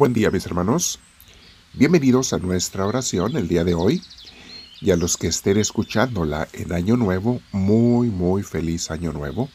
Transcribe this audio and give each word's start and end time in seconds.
Buen 0.00 0.14
día 0.14 0.30
mis 0.30 0.46
hermanos. 0.46 0.98
Bienvenidos 1.74 2.32
a 2.32 2.38
nuestra 2.38 2.86
oración 2.86 3.36
el 3.36 3.48
día 3.48 3.64
de 3.64 3.74
hoy 3.74 4.00
y 4.80 4.92
a 4.92 4.96
los 4.96 5.18
que 5.18 5.26
estén 5.26 5.58
escuchándola 5.58 6.48
en 6.54 6.72
Año 6.72 6.96
Nuevo, 6.96 7.42
muy, 7.52 8.08
muy 8.08 8.42
feliz 8.42 8.90
Año 8.90 9.12
Nuevo. 9.12 9.50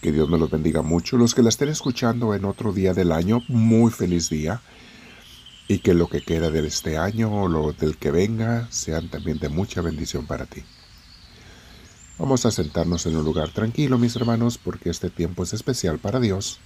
Que 0.00 0.10
Dios 0.10 0.28
me 0.28 0.36
los 0.36 0.50
bendiga 0.50 0.82
mucho. 0.82 1.16
Los 1.16 1.32
que 1.36 1.44
la 1.44 1.48
estén 1.50 1.68
escuchando 1.68 2.34
en 2.34 2.44
otro 2.44 2.72
día 2.72 2.92
del 2.92 3.12
año, 3.12 3.40
muy 3.46 3.92
feliz 3.92 4.28
día. 4.30 4.60
Y 5.68 5.78
que 5.78 5.94
lo 5.94 6.08
que 6.08 6.22
queda 6.22 6.50
de 6.50 6.66
este 6.66 6.98
año 6.98 7.32
o 7.32 7.46
lo 7.46 7.72
del 7.72 7.98
que 7.98 8.10
venga 8.10 8.66
sean 8.72 9.10
también 9.10 9.38
de 9.38 9.48
mucha 9.48 9.80
bendición 9.80 10.26
para 10.26 10.46
ti. 10.46 10.64
Vamos 12.18 12.44
a 12.46 12.50
sentarnos 12.50 13.06
en 13.06 13.14
un 13.14 13.24
lugar 13.24 13.50
tranquilo, 13.50 13.96
mis 13.96 14.16
hermanos, 14.16 14.58
porque 14.58 14.90
este 14.90 15.08
tiempo 15.08 15.44
es 15.44 15.52
especial 15.52 16.00
para 16.00 16.18
Dios 16.18 16.58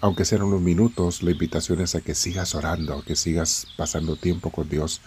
aunque 0.00 0.24
sean 0.24 0.42
unos 0.42 0.60
minutos, 0.60 1.22
la 1.22 1.32
invitación 1.32 1.80
es 1.80 1.94
a 1.94 2.00
que 2.00 2.14
sigas 2.14 2.54
orando, 2.54 3.02
que 3.02 3.16
sigas 3.16 3.66
pasando 3.76 4.16
tiempo 4.16 4.50
con 4.50 4.68
Dios, 4.68 5.00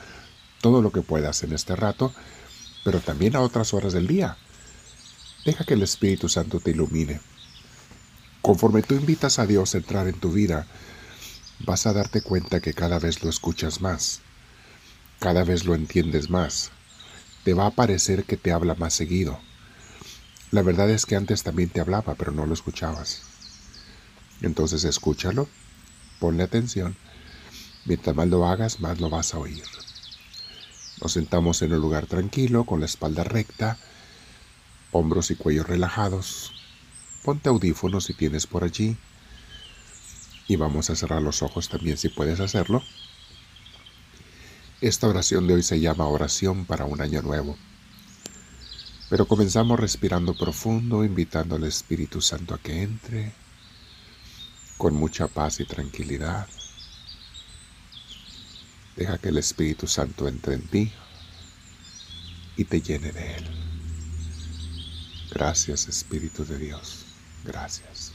todo 0.59 0.81
lo 0.81 0.91
que 0.91 1.01
puedas 1.01 1.43
en 1.43 1.53
este 1.53 1.75
rato, 1.75 2.13
pero 2.83 2.99
también 2.99 3.35
a 3.35 3.41
otras 3.41 3.73
horas 3.73 3.93
del 3.93 4.07
día. 4.07 4.37
Deja 5.45 5.63
que 5.63 5.75
el 5.75 5.83
Espíritu 5.83 6.27
Santo 6.27 6.59
te 6.59 6.71
ilumine. 6.71 7.21
Conforme 8.41 8.81
tú 8.81 8.95
invitas 8.95 9.39
a 9.39 9.45
Dios 9.45 9.73
a 9.73 9.77
entrar 9.77 10.07
en 10.07 10.19
tu 10.19 10.31
vida, 10.31 10.67
vas 11.59 11.87
a 11.87 11.93
darte 11.93 12.21
cuenta 12.21 12.59
que 12.59 12.73
cada 12.73 12.99
vez 12.99 13.23
lo 13.23 13.29
escuchas 13.29 13.81
más, 13.81 14.19
cada 15.19 15.43
vez 15.43 15.63
lo 15.63 15.73
entiendes 15.73 16.29
más. 16.29 16.71
Te 17.45 17.53
va 17.53 17.67
a 17.67 17.71
parecer 17.71 18.25
que 18.25 18.37
te 18.37 18.51
habla 18.51 18.75
más 18.75 18.93
seguido. 18.93 19.39
La 20.51 20.63
verdad 20.63 20.89
es 20.89 21.05
que 21.05 21.15
antes 21.15 21.43
también 21.43 21.69
te 21.69 21.79
hablaba, 21.79 22.15
pero 22.15 22.33
no 22.33 22.45
lo 22.45 22.53
escuchabas. 22.53 23.30
Entonces 24.41 24.83
escúchalo, 24.83 25.47
ponle 26.19 26.43
atención. 26.43 26.95
Mientras 27.85 28.15
más 28.15 28.27
lo 28.27 28.45
hagas, 28.47 28.79
más 28.79 28.99
lo 28.99 29.09
vas 29.09 29.33
a 29.33 29.39
oír. 29.39 29.63
Nos 31.01 31.13
sentamos 31.13 31.61
en 31.61 31.73
un 31.73 31.81
lugar 31.81 32.05
tranquilo, 32.05 32.65
con 32.65 32.79
la 32.79 32.85
espalda 32.85 33.23
recta, 33.23 33.77
hombros 34.91 35.31
y 35.31 35.35
cuello 35.35 35.63
relajados. 35.63 36.51
Ponte 37.23 37.49
audífonos 37.49 38.05
si 38.05 38.13
tienes 38.13 38.45
por 38.45 38.63
allí. 38.63 38.97
Y 40.47 40.55
vamos 40.57 40.89
a 40.89 40.95
cerrar 40.95 41.21
los 41.21 41.41
ojos 41.41 41.69
también 41.69 41.97
si 41.97 42.09
puedes 42.09 42.39
hacerlo. 42.39 42.83
Esta 44.81 45.07
oración 45.07 45.47
de 45.47 45.55
hoy 45.55 45.63
se 45.63 45.79
llama 45.79 46.07
oración 46.07 46.65
para 46.65 46.85
un 46.85 47.01
año 47.01 47.21
nuevo. 47.21 47.57
Pero 49.09 49.27
comenzamos 49.27 49.79
respirando 49.79 50.35
profundo, 50.35 51.03
invitando 51.03 51.55
al 51.55 51.63
Espíritu 51.65 52.21
Santo 52.21 52.55
a 52.55 52.57
que 52.57 52.81
entre 52.81 53.33
con 54.81 54.95
mucha 54.95 55.27
paz 55.27 55.59
y 55.59 55.65
tranquilidad. 55.65 56.47
Deja 58.95 59.19
que 59.19 59.29
el 59.29 59.37
Espíritu 59.37 59.85
Santo 59.85 60.27
entre 60.27 60.55
en 60.55 60.67
ti 60.67 60.91
y 62.57 62.65
te 62.65 62.81
llene 62.81 63.11
de 63.11 63.35
Él. 63.35 63.43
Gracias 65.29 65.87
Espíritu 65.87 66.45
de 66.45 66.57
Dios. 66.57 67.05
Gracias. 67.45 68.11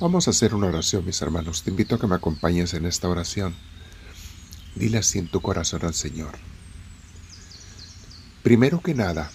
Vamos 0.00 0.26
a 0.26 0.30
hacer 0.30 0.54
una 0.54 0.68
oración, 0.68 1.04
mis 1.04 1.20
hermanos. 1.20 1.62
Te 1.62 1.68
invito 1.68 1.96
a 1.96 2.00
que 2.00 2.06
me 2.06 2.14
acompañes 2.14 2.72
en 2.72 2.86
esta 2.86 3.10
oración. 3.10 3.54
Dile 4.76 4.96
así 4.96 5.18
en 5.18 5.28
tu 5.28 5.42
corazón 5.42 5.84
al 5.84 5.92
Señor. 5.92 6.38
Primero 8.42 8.80
que 8.80 8.94
nada, 8.94 9.30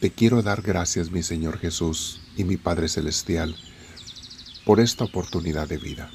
te 0.00 0.10
quiero 0.10 0.40
dar 0.40 0.62
gracias, 0.62 1.10
mi 1.10 1.22
Señor 1.22 1.58
Jesús 1.58 2.22
y 2.34 2.44
mi 2.44 2.56
Padre 2.56 2.88
Celestial, 2.88 3.54
por 4.64 4.80
esta 4.80 5.04
oportunidad 5.04 5.68
de 5.68 5.76
vida. 5.76 6.10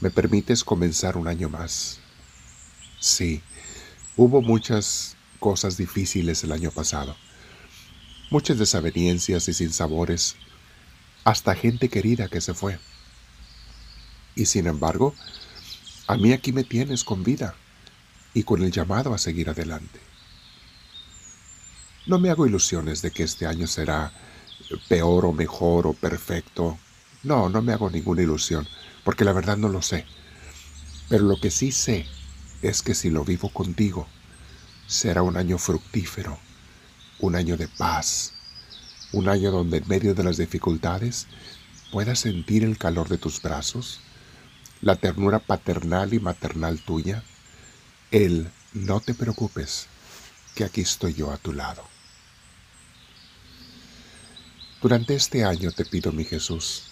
Me 0.00 0.10
permites 0.10 0.62
comenzar 0.62 1.16
un 1.16 1.26
año 1.26 1.48
más. 1.48 2.00
Sí, 3.00 3.40
hubo 4.14 4.42
muchas 4.42 5.16
cosas 5.38 5.78
difíciles 5.78 6.44
el 6.44 6.52
año 6.52 6.70
pasado, 6.70 7.16
muchas 8.30 8.58
desavenencias 8.58 9.48
y 9.48 9.54
sinsabores, 9.54 10.36
hasta 11.24 11.54
gente 11.54 11.88
querida 11.88 12.28
que 12.28 12.42
se 12.42 12.52
fue. 12.52 12.78
Y 14.34 14.44
sin 14.44 14.66
embargo, 14.66 15.14
a 16.08 16.18
mí 16.18 16.34
aquí 16.34 16.52
me 16.52 16.64
tienes 16.64 17.04
con 17.04 17.24
vida 17.24 17.54
y 18.34 18.42
con 18.42 18.62
el 18.62 18.70
llamado 18.70 19.14
a 19.14 19.18
seguir 19.18 19.48
adelante. 19.48 20.11
No 22.04 22.18
me 22.18 22.30
hago 22.30 22.46
ilusiones 22.46 23.00
de 23.00 23.12
que 23.12 23.22
este 23.22 23.46
año 23.46 23.68
será 23.68 24.12
peor 24.88 25.24
o 25.24 25.32
mejor 25.32 25.86
o 25.86 25.92
perfecto. 25.92 26.76
No, 27.22 27.48
no 27.48 27.62
me 27.62 27.72
hago 27.72 27.90
ninguna 27.90 28.22
ilusión, 28.22 28.66
porque 29.04 29.24
la 29.24 29.32
verdad 29.32 29.56
no 29.56 29.68
lo 29.68 29.82
sé. 29.82 30.04
Pero 31.08 31.24
lo 31.24 31.38
que 31.38 31.52
sí 31.52 31.70
sé 31.70 32.06
es 32.60 32.82
que 32.82 32.94
si 32.94 33.10
lo 33.10 33.24
vivo 33.24 33.50
contigo, 33.50 34.08
será 34.88 35.22
un 35.22 35.36
año 35.36 35.58
fructífero, 35.58 36.38
un 37.20 37.36
año 37.36 37.56
de 37.56 37.68
paz, 37.68 38.32
un 39.12 39.28
año 39.28 39.52
donde 39.52 39.76
en 39.76 39.88
medio 39.88 40.14
de 40.14 40.24
las 40.24 40.38
dificultades 40.38 41.28
puedas 41.92 42.18
sentir 42.18 42.64
el 42.64 42.78
calor 42.78 43.08
de 43.08 43.18
tus 43.18 43.40
brazos, 43.40 44.00
la 44.80 44.96
ternura 44.96 45.38
paternal 45.38 46.14
y 46.14 46.18
maternal 46.18 46.80
tuya, 46.80 47.22
el 48.10 48.50
no 48.72 49.00
te 49.00 49.14
preocupes, 49.14 49.86
que 50.56 50.64
aquí 50.64 50.80
estoy 50.80 51.14
yo 51.14 51.30
a 51.30 51.36
tu 51.36 51.52
lado. 51.52 51.91
Durante 54.82 55.14
este 55.14 55.44
año 55.44 55.70
te 55.70 55.84
pido, 55.84 56.10
mi 56.10 56.24
Jesús, 56.24 56.82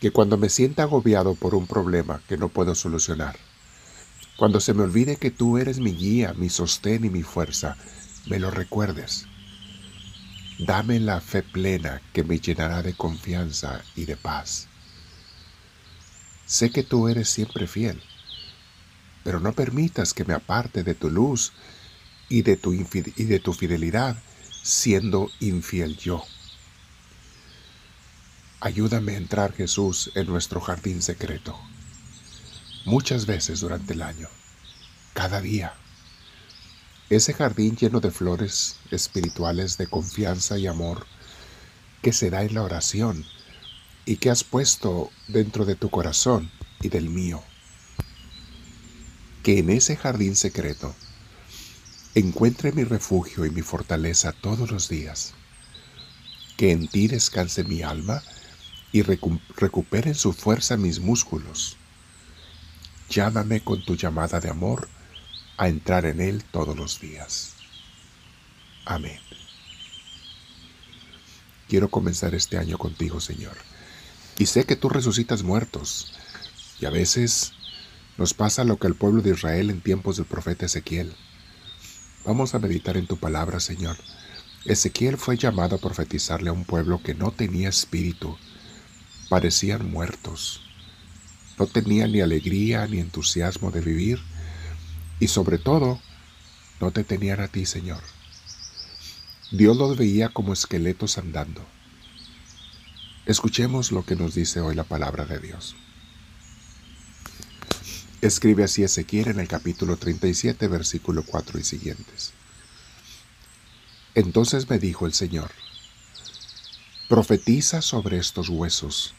que 0.00 0.12
cuando 0.12 0.36
me 0.36 0.48
sienta 0.48 0.84
agobiado 0.84 1.34
por 1.34 1.56
un 1.56 1.66
problema 1.66 2.22
que 2.28 2.36
no 2.36 2.48
puedo 2.48 2.76
solucionar, 2.76 3.36
cuando 4.36 4.60
se 4.60 4.72
me 4.72 4.84
olvide 4.84 5.16
que 5.16 5.32
tú 5.32 5.58
eres 5.58 5.80
mi 5.80 5.92
guía, 5.92 6.32
mi 6.34 6.48
sostén 6.48 7.04
y 7.04 7.10
mi 7.10 7.24
fuerza, 7.24 7.76
me 8.26 8.38
lo 8.38 8.52
recuerdes. 8.52 9.26
Dame 10.60 11.00
la 11.00 11.20
fe 11.20 11.42
plena 11.42 12.00
que 12.12 12.22
me 12.22 12.38
llenará 12.38 12.82
de 12.82 12.94
confianza 12.94 13.82
y 13.96 14.04
de 14.04 14.16
paz. 14.16 14.68
Sé 16.44 16.70
que 16.70 16.84
tú 16.84 17.08
eres 17.08 17.28
siempre 17.28 17.66
fiel, 17.66 18.00
pero 19.24 19.40
no 19.40 19.54
permitas 19.54 20.14
que 20.14 20.24
me 20.24 20.34
aparte 20.34 20.84
de 20.84 20.94
tu 20.94 21.10
luz 21.10 21.52
y 22.28 22.42
de 22.42 22.56
tu, 22.56 22.72
y 22.74 23.24
de 23.24 23.40
tu 23.40 23.52
fidelidad 23.54 24.22
siendo 24.62 25.28
infiel 25.40 25.96
yo. 25.96 26.24
Ayúdame 28.60 29.12
a 29.12 29.18
entrar, 29.18 29.52
Jesús, 29.52 30.10
en 30.14 30.26
nuestro 30.26 30.62
jardín 30.62 31.02
secreto. 31.02 31.60
Muchas 32.86 33.26
veces 33.26 33.60
durante 33.60 33.92
el 33.92 34.00
año, 34.00 34.28
cada 35.12 35.42
día. 35.42 35.74
Ese 37.10 37.34
jardín 37.34 37.76
lleno 37.76 38.00
de 38.00 38.10
flores 38.10 38.76
espirituales 38.90 39.76
de 39.76 39.88
confianza 39.88 40.58
y 40.58 40.66
amor 40.66 41.06
que 42.00 42.14
se 42.14 42.30
da 42.30 42.44
en 42.44 42.54
la 42.54 42.62
oración 42.62 43.26
y 44.06 44.16
que 44.16 44.30
has 44.30 44.42
puesto 44.42 45.10
dentro 45.28 45.66
de 45.66 45.76
tu 45.76 45.90
corazón 45.90 46.50
y 46.80 46.88
del 46.88 47.10
mío. 47.10 47.42
Que 49.42 49.58
en 49.58 49.68
ese 49.68 49.96
jardín 49.96 50.34
secreto 50.34 50.94
encuentre 52.14 52.72
mi 52.72 52.84
refugio 52.84 53.44
y 53.44 53.50
mi 53.50 53.60
fortaleza 53.60 54.32
todos 54.32 54.70
los 54.70 54.88
días. 54.88 55.34
Que 56.56 56.70
en 56.70 56.88
ti 56.88 57.06
descanse 57.06 57.62
mi 57.62 57.82
alma 57.82 58.22
y 58.92 59.02
recuperen 59.02 60.14
su 60.14 60.32
fuerza 60.32 60.76
mis 60.76 61.00
músculos. 61.00 61.76
Llámame 63.08 63.62
con 63.62 63.84
tu 63.84 63.94
llamada 63.94 64.40
de 64.40 64.50
amor 64.50 64.88
a 65.56 65.68
entrar 65.68 66.06
en 66.06 66.20
Él 66.20 66.44
todos 66.50 66.76
los 66.76 67.00
días. 67.00 67.54
Amén. 68.84 69.20
Quiero 71.68 71.90
comenzar 71.90 72.34
este 72.34 72.58
año 72.58 72.78
contigo, 72.78 73.20
Señor. 73.20 73.56
Y 74.38 74.46
sé 74.46 74.64
que 74.64 74.76
tú 74.76 74.88
resucitas 74.88 75.42
muertos. 75.42 76.12
Y 76.80 76.86
a 76.86 76.90
veces 76.90 77.52
nos 78.18 78.34
pasa 78.34 78.64
lo 78.64 78.78
que 78.78 78.86
al 78.86 78.94
pueblo 78.94 79.22
de 79.22 79.30
Israel 79.30 79.70
en 79.70 79.80
tiempos 79.80 80.16
del 80.16 80.26
profeta 80.26 80.66
Ezequiel. 80.66 81.14
Vamos 82.24 82.54
a 82.54 82.58
meditar 82.58 82.96
en 82.96 83.06
tu 83.06 83.16
palabra, 83.16 83.60
Señor. 83.60 83.96
Ezequiel 84.64 85.16
fue 85.16 85.36
llamado 85.36 85.76
a 85.76 85.80
profetizarle 85.80 86.50
a 86.50 86.52
un 86.52 86.64
pueblo 86.64 87.00
que 87.02 87.14
no 87.14 87.30
tenía 87.30 87.68
espíritu, 87.68 88.36
parecían 89.28 89.90
muertos. 89.90 90.62
No 91.58 91.66
tenían 91.66 92.12
ni 92.12 92.20
alegría 92.20 92.86
ni 92.86 92.98
entusiasmo 92.98 93.70
de 93.70 93.80
vivir 93.80 94.20
y 95.20 95.28
sobre 95.28 95.58
todo 95.58 96.00
no 96.80 96.90
te 96.90 97.04
tenían 97.04 97.40
a 97.40 97.48
ti, 97.48 97.66
Señor. 97.66 98.02
Dios 99.50 99.76
los 99.76 99.96
veía 99.96 100.28
como 100.28 100.52
esqueletos 100.52 101.18
andando. 101.18 101.64
Escuchemos 103.24 103.92
lo 103.92 104.04
que 104.04 104.16
nos 104.16 104.34
dice 104.34 104.60
hoy 104.60 104.74
la 104.74 104.84
palabra 104.84 105.24
de 105.24 105.38
Dios. 105.38 105.76
Escribe 108.20 108.64
así 108.64 108.82
Ezequiel 108.82 109.28
en 109.28 109.40
el 109.40 109.48
capítulo 109.48 109.96
37, 109.96 110.68
versículo 110.68 111.22
4 111.24 111.58
y 111.58 111.64
siguientes. 111.64 112.32
Entonces 114.14 114.68
me 114.68 114.78
dijo 114.78 115.06
el 115.06 115.12
Señor, 115.12 115.50
Profetiza 117.08 117.82
sobre 117.82 118.18
estos 118.18 118.48
huesos 118.48 119.14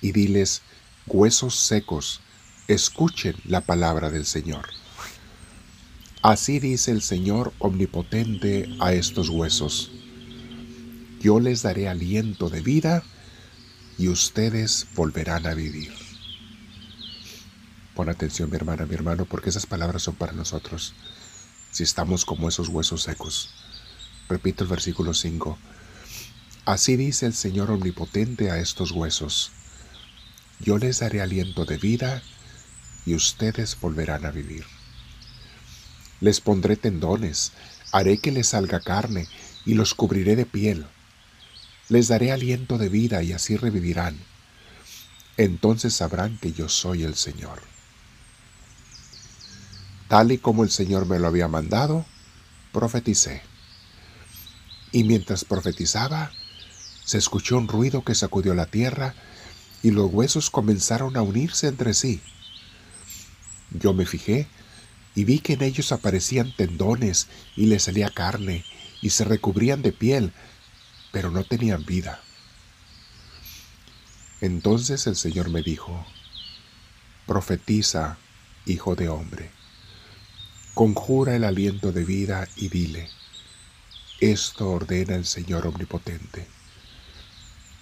y 0.00 0.12
diles, 0.12 0.62
huesos 1.08 1.56
secos, 1.56 2.20
escuchen 2.68 3.34
la 3.44 3.62
palabra 3.62 4.10
del 4.10 4.24
Señor. 4.24 4.68
Así 6.22 6.60
dice 6.60 6.92
el 6.92 7.02
Señor 7.02 7.52
omnipotente 7.58 8.68
a 8.78 8.92
estos 8.92 9.28
huesos. 9.28 9.90
Yo 11.18 11.40
les 11.40 11.62
daré 11.62 11.88
aliento 11.88 12.48
de 12.48 12.60
vida 12.60 13.02
y 13.98 14.06
ustedes 14.06 14.86
volverán 14.94 15.48
a 15.48 15.54
vivir. 15.54 15.92
Pon 17.96 18.08
atención 18.08 18.50
mi 18.50 18.56
hermana, 18.56 18.86
mi 18.86 18.94
hermano, 18.94 19.24
porque 19.24 19.50
esas 19.50 19.66
palabras 19.66 20.02
son 20.02 20.14
para 20.14 20.32
nosotros. 20.32 20.94
Si 21.72 21.82
estamos 21.82 22.24
como 22.24 22.48
esos 22.48 22.68
huesos 22.68 23.02
secos. 23.02 23.50
Repito 24.28 24.62
el 24.62 24.70
versículo 24.70 25.12
5. 25.12 25.58
Así 26.70 26.94
dice 26.94 27.26
el 27.26 27.34
Señor 27.34 27.72
omnipotente 27.72 28.52
a 28.52 28.58
estos 28.58 28.92
huesos. 28.92 29.50
Yo 30.60 30.78
les 30.78 31.00
daré 31.00 31.20
aliento 31.20 31.64
de 31.64 31.78
vida 31.78 32.22
y 33.04 33.16
ustedes 33.16 33.76
volverán 33.80 34.24
a 34.24 34.30
vivir. 34.30 34.64
Les 36.20 36.40
pondré 36.40 36.76
tendones, 36.76 37.50
haré 37.90 38.18
que 38.18 38.30
les 38.30 38.46
salga 38.46 38.78
carne 38.78 39.26
y 39.66 39.74
los 39.74 39.94
cubriré 39.94 40.36
de 40.36 40.46
piel. 40.46 40.86
Les 41.88 42.06
daré 42.06 42.30
aliento 42.30 42.78
de 42.78 42.88
vida 42.88 43.20
y 43.24 43.32
así 43.32 43.56
revivirán. 43.56 44.16
Entonces 45.38 45.92
sabrán 45.92 46.38
que 46.38 46.52
yo 46.52 46.68
soy 46.68 47.02
el 47.02 47.16
Señor. 47.16 47.60
Tal 50.06 50.30
y 50.30 50.38
como 50.38 50.62
el 50.62 50.70
Señor 50.70 51.06
me 51.06 51.18
lo 51.18 51.26
había 51.26 51.48
mandado, 51.48 52.06
profeticé. 52.72 53.42
Y 54.92 55.02
mientras 55.02 55.44
profetizaba, 55.44 56.30
se 57.10 57.18
escuchó 57.18 57.58
un 57.58 57.66
ruido 57.66 58.04
que 58.04 58.14
sacudió 58.14 58.54
la 58.54 58.66
tierra 58.66 59.16
y 59.82 59.90
los 59.90 60.12
huesos 60.12 60.48
comenzaron 60.48 61.16
a 61.16 61.22
unirse 61.22 61.66
entre 61.66 61.92
sí. 61.92 62.20
Yo 63.72 63.92
me 63.94 64.06
fijé 64.06 64.46
y 65.16 65.24
vi 65.24 65.40
que 65.40 65.54
en 65.54 65.62
ellos 65.62 65.90
aparecían 65.90 66.54
tendones 66.54 67.26
y 67.56 67.66
les 67.66 67.82
salía 67.82 68.10
carne 68.10 68.64
y 69.02 69.10
se 69.10 69.24
recubrían 69.24 69.82
de 69.82 69.90
piel, 69.90 70.32
pero 71.10 71.32
no 71.32 71.42
tenían 71.42 71.84
vida. 71.84 72.20
Entonces 74.40 75.08
el 75.08 75.16
Señor 75.16 75.50
me 75.50 75.62
dijo, 75.62 76.06
profetiza, 77.26 78.18
hijo 78.66 78.94
de 78.94 79.08
hombre, 79.08 79.50
conjura 80.74 81.34
el 81.34 81.42
aliento 81.42 81.90
de 81.90 82.04
vida 82.04 82.46
y 82.54 82.68
dile, 82.68 83.10
esto 84.20 84.70
ordena 84.70 85.16
el 85.16 85.26
Señor 85.26 85.66
omnipotente. 85.66 86.59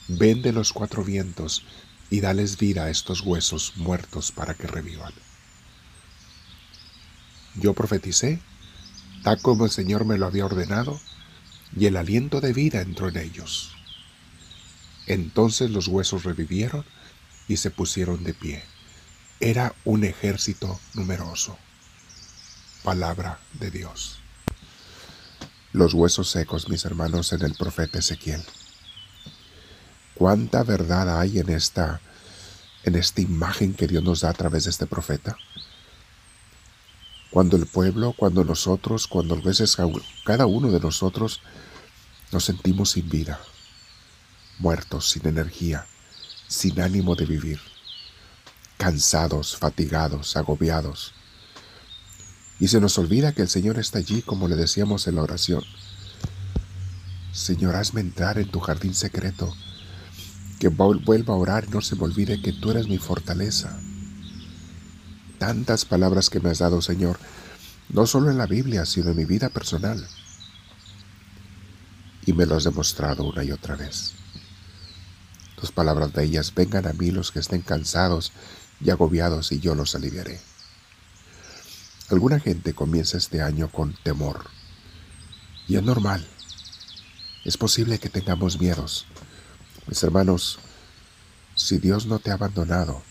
Ven 0.08 0.40
de 0.40 0.52
los 0.52 0.72
cuatro 0.72 1.04
vientos 1.04 1.64
y 2.08 2.20
dales 2.20 2.56
vida 2.56 2.84
a 2.84 2.90
estos 2.90 3.20
huesos 3.20 3.74
muertos 3.76 4.32
para 4.32 4.54
que 4.54 4.66
revivan. 4.66 5.12
Yo 7.54 7.74
profeticé, 7.74 8.40
tal 9.22 9.40
como 9.42 9.66
el 9.66 9.70
Señor 9.70 10.06
me 10.06 10.16
lo 10.16 10.26
había 10.26 10.46
ordenado, 10.46 10.98
y 11.76 11.84
el 11.84 11.98
aliento 11.98 12.40
de 12.40 12.54
vida 12.54 12.80
entró 12.80 13.08
en 13.08 13.18
ellos. 13.18 13.74
Entonces 15.06 15.70
los 15.70 15.88
huesos 15.88 16.24
revivieron 16.24 16.86
y 17.46 17.58
se 17.58 17.70
pusieron 17.70 18.24
de 18.24 18.32
pie. 18.32 18.64
Era 19.40 19.74
un 19.84 20.04
ejército 20.04 20.80
numeroso. 20.94 21.58
Palabra 22.82 23.40
de 23.54 23.70
Dios. 23.70 24.20
Los 25.72 25.92
huesos 25.92 26.30
secos, 26.30 26.70
mis 26.70 26.86
hermanos, 26.86 27.32
en 27.34 27.42
el 27.42 27.54
profeta 27.54 27.98
Ezequiel. 27.98 28.42
Cuánta 30.18 30.64
verdad 30.64 31.20
hay 31.20 31.38
en 31.38 31.48
esta 31.48 32.00
en 32.82 32.96
esta 32.96 33.20
imagen 33.20 33.74
que 33.74 33.86
Dios 33.86 34.02
nos 34.02 34.22
da 34.22 34.30
a 34.30 34.34
través 34.34 34.64
de 34.64 34.70
este 34.70 34.86
profeta. 34.86 35.36
Cuando 37.30 37.56
el 37.56 37.66
pueblo, 37.66 38.14
cuando 38.16 38.42
nosotros, 38.42 39.06
cuando 39.06 39.34
a 39.34 39.40
veces 39.40 39.76
cada 40.24 40.46
uno 40.46 40.70
de 40.70 40.80
nosotros 40.80 41.40
nos 42.32 42.44
sentimos 42.44 42.92
sin 42.92 43.08
vida, 43.08 43.38
muertos, 44.58 45.10
sin 45.10 45.26
energía, 45.26 45.86
sin 46.48 46.80
ánimo 46.80 47.14
de 47.14 47.26
vivir, 47.26 47.60
cansados, 48.76 49.56
fatigados, 49.56 50.36
agobiados. 50.36 51.14
Y 52.58 52.68
se 52.68 52.80
nos 52.80 52.98
olvida 52.98 53.32
que 53.32 53.42
el 53.42 53.48
Señor 53.48 53.78
está 53.78 53.98
allí, 53.98 54.22
como 54.22 54.48
le 54.48 54.56
decíamos 54.56 55.06
en 55.06 55.16
la 55.16 55.22
oración. 55.22 55.62
Señor, 57.32 57.76
hazme 57.76 58.00
entrar 58.00 58.38
en 58.38 58.50
tu 58.50 58.58
jardín 58.58 58.94
secreto, 58.94 59.54
que 60.58 60.68
vuelva 60.68 61.34
a 61.34 61.36
orar 61.36 61.66
y 61.68 61.70
no 61.70 61.80
se 61.80 61.96
me 61.96 62.04
olvide 62.04 62.42
que 62.42 62.52
tú 62.52 62.70
eres 62.70 62.88
mi 62.88 62.98
fortaleza 62.98 63.78
tantas 65.38 65.84
palabras 65.84 66.28
que 66.28 66.40
me 66.40 66.50
has 66.50 66.58
dado, 66.58 66.82
Señor, 66.82 67.18
no 67.88 68.06
solo 68.06 68.30
en 68.30 68.38
la 68.38 68.46
Biblia, 68.46 68.84
sino 68.84 69.10
en 69.10 69.16
mi 69.16 69.24
vida 69.24 69.48
personal. 69.48 70.06
Y 72.26 72.32
me 72.32 72.44
lo 72.44 72.56
has 72.56 72.64
demostrado 72.64 73.24
una 73.24 73.44
y 73.44 73.52
otra 73.52 73.76
vez. 73.76 74.12
Tus 75.58 75.72
palabras 75.72 76.12
de 76.12 76.24
ellas, 76.24 76.52
vengan 76.54 76.86
a 76.86 76.92
mí 76.92 77.10
los 77.10 77.32
que 77.32 77.38
estén 77.38 77.62
cansados 77.62 78.32
y 78.80 78.90
agobiados 78.90 79.50
y 79.52 79.60
yo 79.60 79.74
los 79.74 79.94
aliviaré. 79.94 80.40
Alguna 82.10 82.38
gente 82.40 82.74
comienza 82.74 83.16
este 83.16 83.40
año 83.40 83.70
con 83.70 83.94
temor. 84.02 84.44
Y 85.66 85.76
es 85.76 85.82
normal. 85.82 86.26
Es 87.44 87.56
posible 87.56 87.98
que 87.98 88.08
tengamos 88.08 88.60
miedos. 88.60 89.06
Mis 89.88 90.02
hermanos, 90.02 90.58
si 91.54 91.78
Dios 91.78 92.04
no 92.04 92.18
te 92.18 92.30
ha 92.30 92.34
abandonado, 92.34 93.02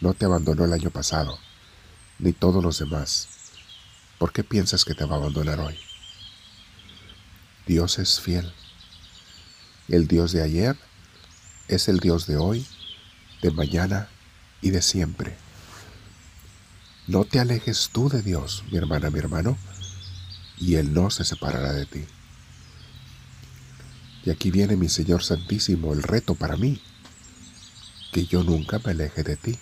no 0.00 0.12
te 0.12 0.24
abandonó 0.24 0.64
el 0.64 0.72
año 0.72 0.90
pasado, 0.90 1.38
ni 2.18 2.32
todos 2.32 2.64
los 2.64 2.80
demás. 2.80 3.28
¿Por 4.18 4.32
qué 4.32 4.42
piensas 4.42 4.84
que 4.84 4.94
te 4.94 5.04
va 5.04 5.14
a 5.14 5.18
abandonar 5.18 5.60
hoy? 5.60 5.78
Dios 7.64 8.00
es 8.00 8.20
fiel. 8.20 8.52
El 9.86 10.08
Dios 10.08 10.32
de 10.32 10.42
ayer 10.42 10.76
es 11.68 11.86
el 11.86 12.00
Dios 12.00 12.26
de 12.26 12.38
hoy, 12.38 12.66
de 13.40 13.52
mañana 13.52 14.08
y 14.60 14.70
de 14.70 14.82
siempre. 14.82 15.36
No 17.06 17.24
te 17.24 17.38
alejes 17.38 17.90
tú 17.92 18.08
de 18.08 18.22
Dios, 18.22 18.64
mi 18.72 18.78
hermana, 18.78 19.10
mi 19.10 19.20
hermano, 19.20 19.56
y 20.58 20.74
Él 20.74 20.92
no 20.92 21.08
se 21.10 21.24
separará 21.24 21.72
de 21.72 21.86
ti. 21.86 22.04
Y 24.26 24.30
aquí 24.30 24.50
viene 24.50 24.76
mi 24.76 24.90
Señor 24.90 25.22
Santísimo, 25.22 25.94
el 25.94 26.02
reto 26.02 26.34
para 26.34 26.56
mí, 26.56 26.82
que 28.12 28.26
yo 28.26 28.42
nunca 28.42 28.78
me 28.84 28.90
aleje 28.90 29.22
de 29.22 29.36
ti 29.36 29.58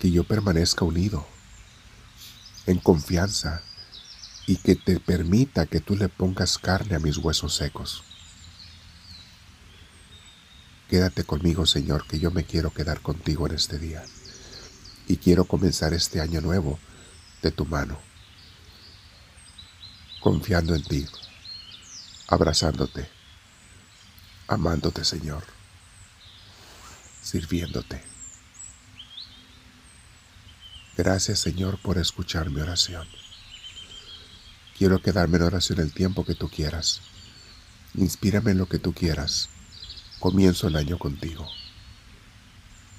que 0.00 0.10
yo 0.10 0.24
permanezca 0.24 0.84
unido 0.84 1.26
en 2.66 2.78
confianza 2.78 3.62
y 4.46 4.56
que 4.56 4.74
te 4.74 4.98
permita 4.98 5.66
que 5.66 5.80
tú 5.80 5.94
le 5.94 6.08
pongas 6.08 6.56
carne 6.56 6.96
a 6.96 6.98
mis 6.98 7.18
huesos 7.18 7.54
secos. 7.54 8.02
Quédate 10.88 11.22
conmigo, 11.24 11.66
Señor, 11.66 12.06
que 12.06 12.18
yo 12.18 12.30
me 12.30 12.44
quiero 12.44 12.72
quedar 12.72 13.00
contigo 13.00 13.46
en 13.46 13.54
este 13.54 13.78
día 13.78 14.02
y 15.06 15.18
quiero 15.18 15.44
comenzar 15.44 15.92
este 15.92 16.20
año 16.20 16.40
nuevo 16.40 16.78
de 17.42 17.50
tu 17.50 17.66
mano, 17.66 17.98
confiando 20.20 20.74
en 20.74 20.82
ti, 20.82 21.06
abrazándote, 22.30 23.08
amándote, 24.46 25.04
Señor, 25.04 25.42
sirviéndote. 27.20 28.02
Gracias 30.96 31.40
Señor 31.40 31.78
por 31.82 31.98
escuchar 31.98 32.48
mi 32.50 32.60
oración. 32.60 33.08
Quiero 34.78 35.02
quedarme 35.02 35.38
en 35.38 35.42
oración 35.42 35.80
el 35.80 35.92
tiempo 35.92 36.24
que 36.24 36.36
tú 36.36 36.48
quieras. 36.48 37.00
Inspírame 37.94 38.52
en 38.52 38.58
lo 38.58 38.66
que 38.66 38.78
tú 38.78 38.94
quieras. 38.94 39.48
Comienzo 40.20 40.68
el 40.68 40.76
año 40.76 40.98
contigo. 40.98 41.48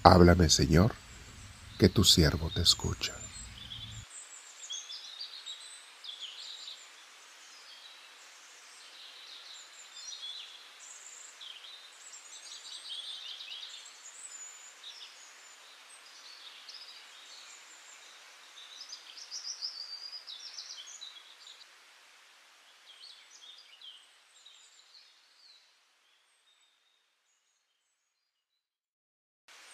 Háblame 0.04 0.50
Señor, 0.50 0.94
que 1.80 1.88
tu 1.88 2.04
siervo 2.04 2.52
te 2.54 2.62
escucha. 2.62 3.21